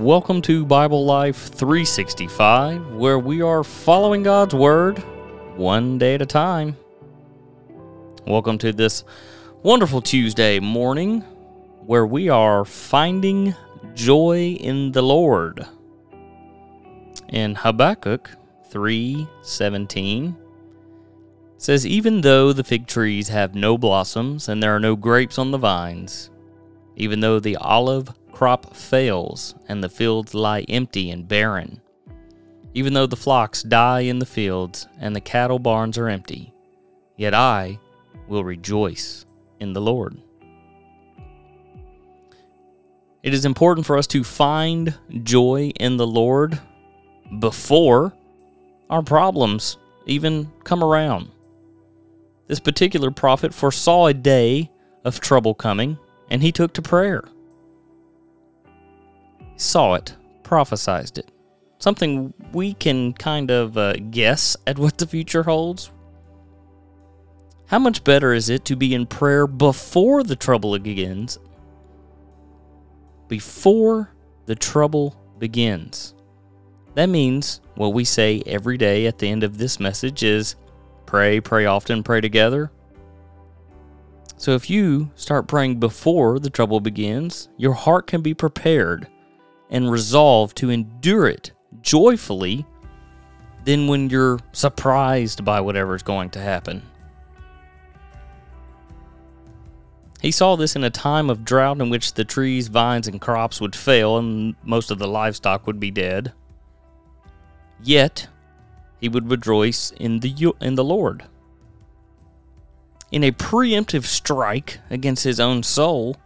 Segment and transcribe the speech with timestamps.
[0.00, 4.98] Welcome to Bible Life 365, where we are following God's Word
[5.58, 6.74] one day at a time.
[8.26, 9.04] Welcome to this
[9.62, 11.20] wonderful Tuesday morning,
[11.84, 13.54] where we are finding
[13.92, 15.66] joy in the Lord.
[17.28, 18.30] In Habakkuk
[18.70, 20.34] 3:17
[21.58, 25.50] says even though the fig trees have no blossoms and there are no grapes on
[25.50, 26.30] the vines,
[26.96, 31.80] even though the olive crop fails and the fields lie empty and barren.
[32.74, 36.52] Even though the flocks die in the fields and the cattle barns are empty,
[37.16, 37.78] yet I
[38.28, 39.26] will rejoice
[39.58, 40.16] in the Lord.
[43.22, 44.94] It is important for us to find
[45.24, 46.58] joy in the Lord
[47.38, 48.14] before
[48.88, 51.30] our problems even come around.
[52.46, 54.70] This particular prophet foresaw a day
[55.04, 55.98] of trouble coming,
[56.30, 57.24] and he took to prayer
[59.60, 61.30] saw it, prophesized it.
[61.78, 65.90] Something we can kind of uh, guess at what the future holds.
[67.66, 71.38] How much better is it to be in prayer before the trouble begins?
[73.28, 74.12] Before
[74.46, 76.14] the trouble begins.
[76.94, 80.56] That means what we say every day at the end of this message is
[81.06, 82.72] pray, pray often, pray together.
[84.36, 89.06] So if you start praying before the trouble begins, your heart can be prepared
[89.70, 92.66] and resolve to endure it joyfully
[93.64, 96.82] than when you're surprised by whatever's going to happen.
[100.20, 103.60] He saw this in a time of drought in which the trees, vines, and crops
[103.60, 106.32] would fail and most of the livestock would be dead.
[107.82, 108.28] Yet,
[109.00, 111.24] he would rejoice in the, in the Lord.
[113.10, 116.16] In a preemptive strike against his own soul,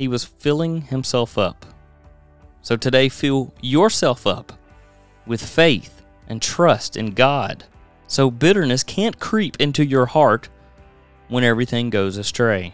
[0.00, 1.66] he was filling himself up.
[2.62, 4.50] So today, fill yourself up
[5.26, 7.64] with faith and trust in God
[8.06, 10.48] so bitterness can't creep into your heart
[11.28, 12.72] when everything goes astray.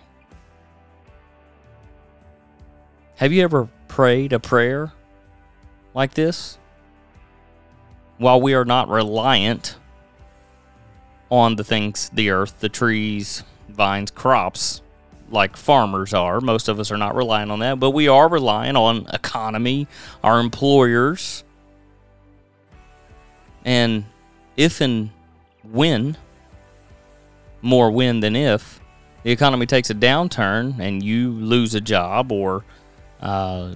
[3.16, 4.92] Have you ever prayed a prayer
[5.94, 6.58] like this?
[8.18, 9.78] While we are not reliant
[11.28, 14.80] on the things, the earth, the trees, vines, crops,
[15.30, 16.40] like farmers are.
[16.40, 19.88] Most of us are not relying on that, but we are relying on economy,
[20.22, 21.44] our employers.
[23.64, 24.04] And
[24.56, 25.10] if and
[25.64, 26.16] when,
[27.62, 28.80] more when than if,
[29.22, 32.64] the economy takes a downturn and you lose a job or
[33.20, 33.74] uh,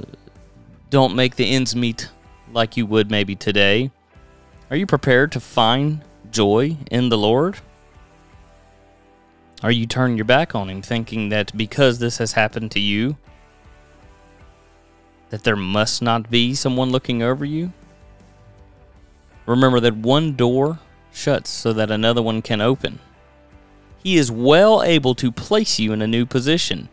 [0.90, 2.08] don't make the ends meet
[2.52, 3.90] like you would maybe today,
[4.70, 7.58] are you prepared to find joy in the Lord?
[9.62, 13.16] Are you turning your back on him, thinking that because this has happened to you,
[15.28, 17.72] that there must not be someone looking over you?
[19.44, 20.78] Remember that one door
[21.12, 23.00] shuts so that another one can open.
[24.02, 26.88] He is well able to place you in a new position.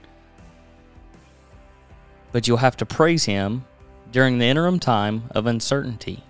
[2.34, 3.64] But you'll have to praise Him
[4.12, 6.24] during the interim time of uncertainty.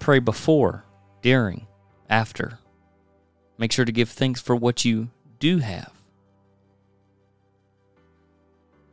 [0.00, 0.84] Pray before,
[1.22, 1.66] during,
[2.10, 2.58] after.
[3.58, 5.08] Make sure to give thanks for what you
[5.38, 5.92] do have.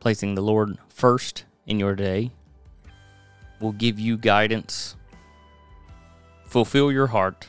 [0.00, 2.30] Placing the Lord first in your day
[3.60, 4.96] will give you guidance,
[6.46, 7.46] fulfill your heart.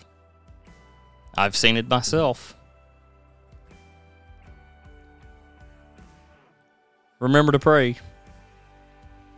[1.37, 2.55] I've seen it myself.
[7.19, 7.97] Remember to pray.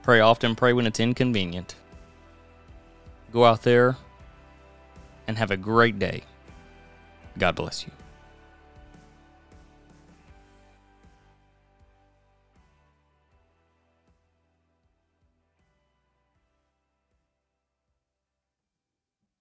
[0.03, 1.75] Pray often, pray when it's inconvenient.
[3.31, 3.97] Go out there
[5.27, 6.23] and have a great day.
[7.37, 7.91] God bless you.